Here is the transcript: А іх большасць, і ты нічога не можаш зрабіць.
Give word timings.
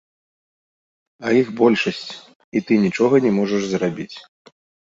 А 1.25 1.33
іх 1.41 1.51
большасць, 1.59 2.09
і 2.55 2.65
ты 2.65 2.73
нічога 2.89 3.23
не 3.29 3.35
можаш 3.39 3.61
зрабіць. 3.77 4.13